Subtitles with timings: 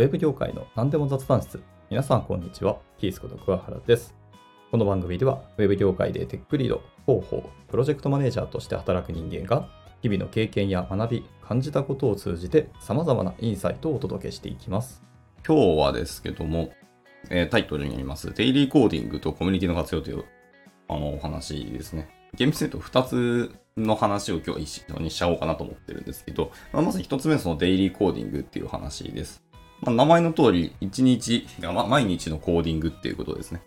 [0.00, 1.62] ウェブ業界の何でも雑談室。
[1.90, 2.78] 皆さんこんにちは。
[2.96, 4.14] キースこと桑原です。
[4.70, 9.68] この番組では、ウェブ業界でテックリード、広報、プロジェクトマネージャーとして働く人間が、
[10.00, 15.02] 日々の経験や学び、感じたことを通じて様々なインサイトをお届けしていきます。
[15.46, 16.70] 今日はですけども、
[17.28, 20.24] えータイトルにあります、デイリーコーディングとコミュニティの活用という、
[20.88, 22.08] あの、お話ですね。
[22.34, 29.49] 厳密に言うと2つの話を今日は一緒にしちゃおうかなと思ってるんですけど、まず1つ目はそのデイリーコーディングっていう話です。
[29.82, 33.62] まあ、名前の通り、1日、ま毎日のコーディングっていうことですね。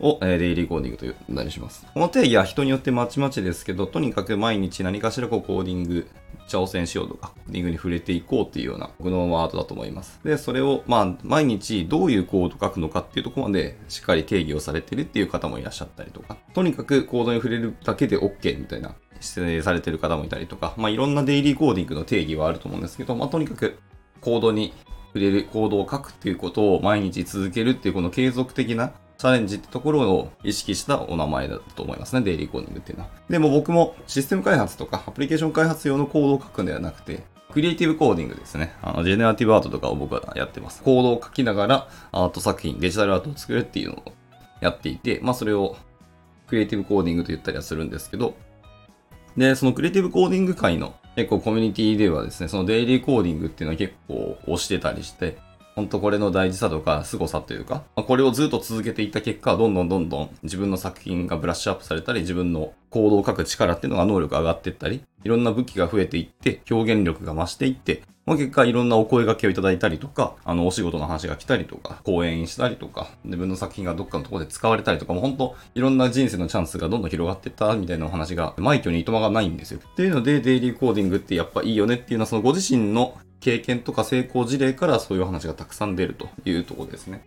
[0.00, 1.86] を、えーデイリーコーディングと呼んだりします。
[1.94, 6.08] この定義は人によってまちまちですけど、とにかく毎日何かしらこうコーディング
[6.48, 10.20] 挑戦しようとか、コーディングに触れていこうっていうような僕のワードだと思います。
[10.24, 23.78] で、それを、まあ、毎日どういうコード書くのかっていうところまでしっかり定義をされてるっていう方もいらっしゃったりとか、とにかくコードに触れるだけで OK みたいな指定されてる方もいたりとか、まあ、いろんなデイリーコーディングの定義はあると思うんですけど、まあ、とにかく
[24.20, 24.72] コードに
[25.14, 33.10] 触れる、コードを書くっていうことを毎日続けるっていうこの継続的なチャレンジってところを意識したお名前だと思いますね、デイリーコーディングっていうのは。
[33.28, 38.74] でも僕もシステム開発とかアプリケーション開発用のコードを書くんではなくて、クリエイティブコーディングですね。
[38.80, 40.82] あの、ジェネラティブアートとかを僕はやってます。
[40.82, 44.12] コードを書きながらアート作品、デジタルアートを作るっていうのを
[44.60, 45.76] やっていて、まあそれを
[46.46, 48.34] クリエイティブコーディングと言ったりはするんですけど、
[49.36, 55.36] で、そのクリエイティブコーディング界の結構コミュニティではですね、そのデイリーコーディングっていうのは結構押してたりして、
[55.74, 79.80] ほんとこれの大事さとか凄さというか、まあこれをずっと続けていった結果、どんどんどんどん自分の作品がブラッシュアップされたり、自分の行動を書く力っていうのが能力上がっていったり、いろんな武器が増えていって、表現力が増していって、まあ、結果いろんなお声掛けをいただいたりとか、あの、お仕事の話が来たりとか、講演したりとか、自分の作品がどっかのところで使われたりとか、もう本当いろんな人生のチャンスがどんどん広がっていったみたいなお話が、枚挙にいとまがないんですよ。
[79.84, 87.24] っていうので、デイリーコーディングってやっぱいいよねっていうのは、そのご自身の経験とか成功事例からそういう話がたくさん出るというところですね。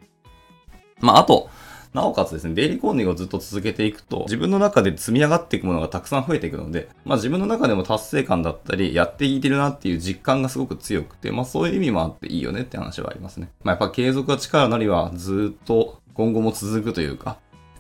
[1.02, 1.50] まあ、あと、
[1.96, 13.50] なおかつですね、デイリーコーディングをずっと続けていくと、自分の中で積み上がっていくものがたくさん増えていくので、まあ自分の中でも達成感だったり、やっていけるなっていう実感がすごく強くて、まあそういう意味もあっていいよねって話はありますね。
[13.64, 17.38] まあやっぱ継続が力なりはずっと今後も続くというか、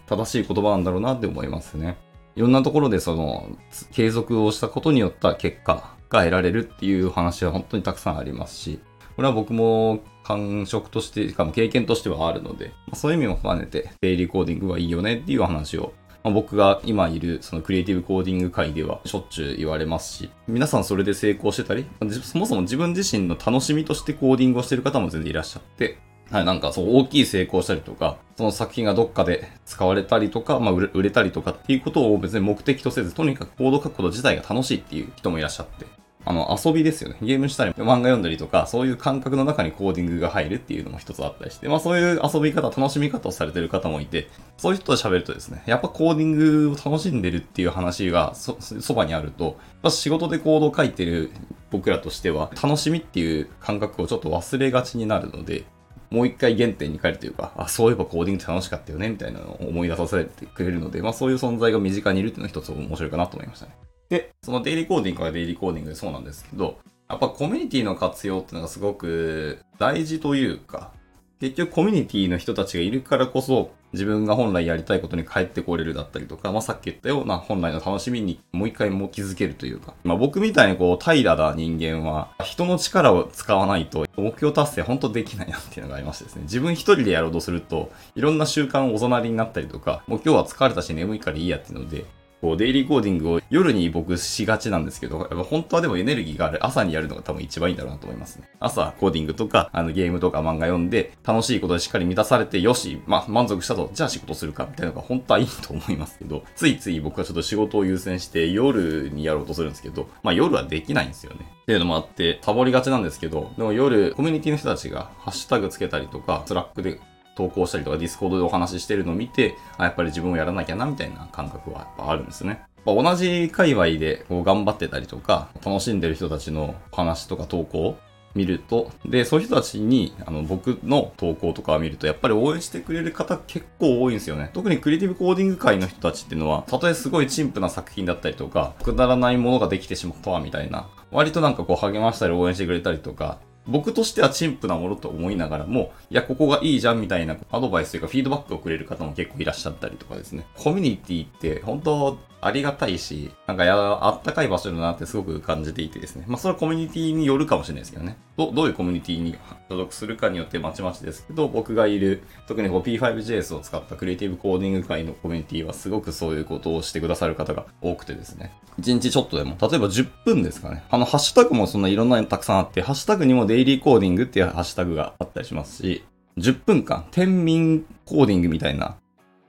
[0.08, 1.98] 正しい言葉なんだろうなって思いますね。
[2.38, 3.50] いろんなところでその、
[3.92, 8.80] 継続をしたことによった結果が得られるっていう話は本当にたくさんありますし、
[9.16, 15.94] これは僕も感触として、しかも経験としてはあるので、まあそういう意味も兼ねて、デイリーコーディングはいいよねっていう話を、
[16.24, 25.98] まあ僕が今いるそのクリエイティブコーディング界ではしょっちゅう言われますし、皆さんそれで成功してたり、まあそもそも自分自身の楽しみとしてコーディングをしてる方も全然いらっしゃって、
[26.32, 35.86] はい、なんかそう大きい成功したりとか、その作品がどっかで使われたりとか、まあ売れたりとかっていうことを別に目的とせず、とにかくコード書くこと自体が楽しいっていう人もいらっしゃって、
[36.26, 37.18] あの、遊びですよね。
[37.22, 44.28] ゲームしたり、漫画読んだりとか、そういう感覚の中にコーディングが入るっていうのも一つあったりして、まあそういう遊び方、楽しみ方をされてる方もいて、
[44.58, 49.54] そういう人と喋るとですね、やっぱコーディングを楽しんでるっていう話がそ、そばにあると、やっ
[49.84, 51.30] ぱ仕事でコードを書いてる
[51.70, 55.66] 僕らとしては、楽しみっていう感覚をちょっと忘れがちになるので、
[56.10, 63.76] もう一回原点に帰るというか、あ、そういえばコーディング楽しかったよね、みたいなのを思い出させてくれるので、まあそういう存在が身近にいるっていうのは一つ面白いかなと思いましたね。
[64.10, 66.78] で、そのデイリーコーディングはデイリーコーディングでそうなんですけど、
[67.10, 70.92] やっぱコミュニティの活用っていうのがすごく大事というか、
[71.40, 92.06] 結局コミュニティの人たちがいるからこそ自分が本来やりたいことに帰ってこれるだったりとか、まあさっき言ったような本来の楽しみにもう一回も気づけるというか、まあ僕みたいにこう平らな人間は人の力を使わないと目標達成本当できないなっていうのがありましてですね、自分一人でやろうとするといろんな習慣おざなりになったりとか、もう今日は疲れたし眠いからいいやっていうので、
[92.46, 98.48] こう、デイリーコーディングを夜に僕しがちなんですけど、やっぱ本当はでもエネルギーがある朝にやるのが多分一番いいんだろうなと思いますね。
[98.60, 111.40] 朝コーディングとか、あのゲームとか漫画読んで、楽しいことでしっかり満たされて、よし、まあ満足したと、じゃあ仕事するかみたいなのが本当はいいと思いますけど、ついつい僕はちょっと仕事を優先して夜にやろうとするんですけど、まあ夜はできないんですよね。
[111.64, 117.00] っていうのもあって、サボりがちなんですけど、でも夜、コミュニティの人たちがハッシュタグつけたりとか、スラックで
[117.36, 122.62] 投稿したりとか、ディスコードでお話ししてるのを見て、あ、やっぱり自分もやらなきゃな、みたいな感覚はやっぱあるんですね。
[122.86, 127.98] まあ同じ界隈でこう頑張ってたりとか、楽しんでる人たちの話とか投稿
[128.36, 134.52] 見ると、で、そういう人たちに、あの、僕の投稿とかを見ると、やっぱり応援してくれる方結構多いんですよね。
[134.54, 150.46] 特にクリエイティブコーディング界の人たちっていうのは、たとえすごい陳腐な作品だったりとか、くだらないものができてしまったわ、みたいな、割となんかこう励ましたり応援してくれたりとか、僕としては陳腐なものと思いながらも、いや、ここがいいじゃんみたいなアドバイスというかフィードバックをくれる方も結構いらっしゃったりとかですね。
[150.56, 156.26] コミュニティって本当ありがたいし、なんかや、あったかい場所だなってすごく感じていてですね。
[156.28, 158.18] まあそれはコミュニティによるかもしれないですけどね。
[158.38, 159.36] どどういうコミュニティに
[159.68, 168.52] 所属するかによってまちまちですけど、僕がいる、特にこう P5JS を使ったクリエイティブコーディング界のコミュニティはすごくそういうことをしてくださる方が多くてですね。
[168.80, 170.84] 1日ちょっとでも、例えば10分ですかね。
[170.92, 176.06] あの、ハッシュタグもそんないろんなのたくさんあって、ハッシュタグにもデイリーコーディングっていうハッシュタグがあったりしますし、
[176.38, 178.98] 10分間、天民コーディングみたいな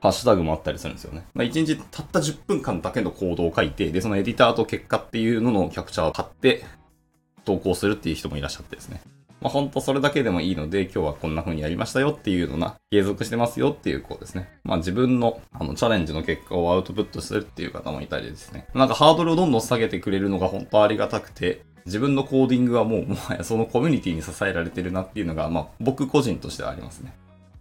[0.01, 1.27] ハッシュタグもあったりするんですよね。
[1.35, 6.65] まあ、1日たった10分間だけのコードを書いて、で、そのエディターと結果っていうののキャプチャーを貼って
[7.45, 9.01] 投稿するっていう人もいらっしゃってですね。
[9.41, 14.49] まあ、ほんとそれだけでもいいので、今日はこんな風にやりましたよっていうのな、継続してますよっていうこうですね。
[14.65, 18.67] まあ自分のあのチャレンジの結果をアウトプットするっていう方もいたりですね。
[18.75, 27.15] なんかハードルをどんどん下げてくれるのが本当ありがたくて、自分のコーディングはもうもはやそのコミュニティに支えられてるなっていうのが、まあ僕個人としてはありますね。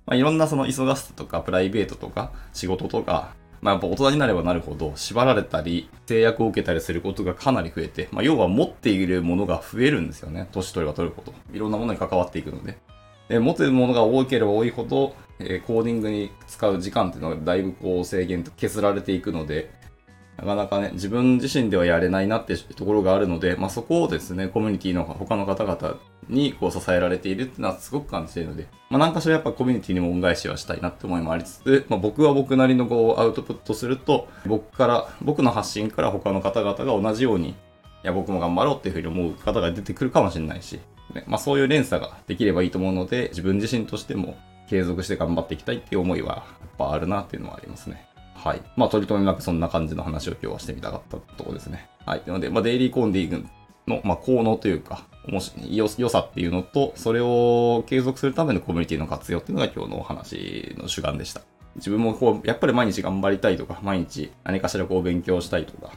[0.06, 10.48] まあいろんなその忙しさとかプライベートとか仕事とか、まあ、やっぱ大人になればなるほど縛られたり制約を受けたりすることがかなり増えて、まあ、要は持っているものが増えるんですよね。
[10.52, 11.34] 年取れば取るほど。
[11.54, 12.78] いろんなものに関わっていくので。
[13.28, 19.72] で持ってるものが多ければ多いほど、えー、コーディングに使う時間っていうのがだいぶこう制限と削られていくので、
[20.38, 25.98] なかなかね、自分自身ではやれないなってところがあるので、まあそこをですね、コミュニティの他の方々
[26.30, 37.54] にこう支えられているっていうのはすごく感じているので、まあなんかしらやっぱコミュニティにも恩返しはしたいなって思いもありつつ、まあ僕は僕なりのこうアウトプットすると、僕から、僕の発信から他の方々が同じように、い
[38.04, 40.80] や僕も頑張ろうっていうふうに思う方が出てくるかもしれないし、
[41.14, 44.38] ね、まあそういう連鎖ができればいいと思うので、自分自身としても
[44.70, 48.06] 継続して頑張っていきたいっていう思いはやっぱあるなっていうのはありますね。
[48.36, 48.62] はい。
[48.76, 51.90] まあ、取り留めなくそんな感じの話を今日はしてみたかったところですね。
[52.06, 52.22] はい。
[52.28, 53.46] なので、まあ、デイリーコンディング
[53.88, 61.42] の、まあ、効能というか、もし、良さっていうのと、それを継続するためのコミュニティの活用っていうのが今日のお話の主眼でした。
[61.78, 65.94] 自分もこう、やっぱり毎日頑張りたいとか、毎日何かしらこう勉強したいとか、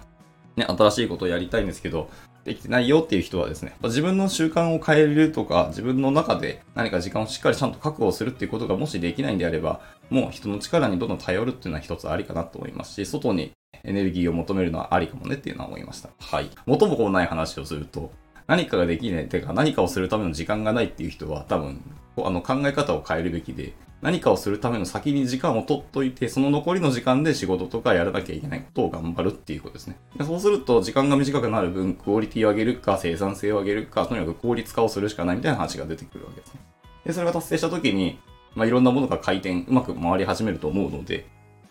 [0.57, 2.11] ね、新しいことをやりたいんですけど、
[2.45, 13.53] できてないよっていう人はですね、自分の習慣を変えるとか、自分の中で何か時間をしっかりちゃんと確保するっていうことがもしできないんであれば、もう人の力にどんどん頼るっていうのは一つありかなと思いますし、外に
[13.85, 16.11] エネルギーを求めるのはありかもねっていうのは思いました。
[16.21, 16.51] はい。
[16.67, 18.13] 元もこうない話をすると、
[18.47, 21.83] 何かができない、てか何かをするための時間がないっていう人は多分、
[22.17, 29.97] あの考え方を変えるべきで、何かをするための先に時間を取っといて、その残りの時間で仕事とかやらなきゃいけないことを頑張るっていうことですね。
[30.17, 36.61] でそうすると、時間が短くなる分、クオリティを上げるか、生産性を上げるか、とにかく効率化をするしかないみたいな話が出てくるわけですね。
[37.05, 38.19] で、それが達成した時に、
[38.55, 41.27] まあ、いろんなものが回転、うまく回り始めると思うので、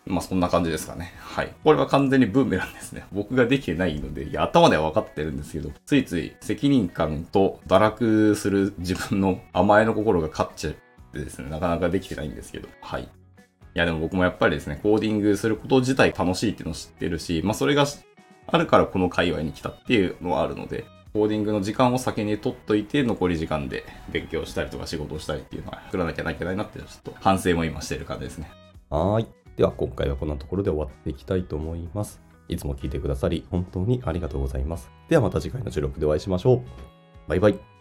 [0.08, 1.12] まあそんな感じですかね。
[1.20, 1.54] はい。
[1.62, 3.04] これは完全にブーメランですね。
[3.12, 10.74] 僕ができてないので、いや、頭では分かってるんですけど、ついつい責任感と堕落する自分の 甘えの心が勝っちゃっ
[11.12, 13.02] てですね、なかなかできてないんですけど、はい。
[13.02, 13.06] い
[13.74, 17.84] や、でも僕もやっぱりですね、コーディングすること自体楽しいっていうのを知ってるし、まあそれが
[18.46, 28.50] あるからこの界隈に来たっていうのはあるので、コーディングの時間を先に取っといて、残り時間で勉強したりとか仕事をしたりっていうのは作らなきゃいけないなって、ちょっと反省も今してる感じですね。
[28.90, 29.26] はい。
[29.58, 32.22] では今回はこんなところで終わっていきたいと思います。
[32.48, 34.88] いつも聞いてくださり本当にありがとうございます。
[35.08, 36.62] ではまた次回の収録でお会いしましょう。
[37.28, 37.77] バイバイ。